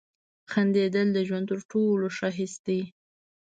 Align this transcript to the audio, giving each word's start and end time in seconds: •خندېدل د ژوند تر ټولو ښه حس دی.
•خندېدل 0.51 1.07
د 1.13 1.17
ژوند 1.27 1.45
تر 1.51 1.59
ټولو 1.71 2.05
ښه 2.17 2.29
حس 2.37 2.55
دی. 2.65 2.81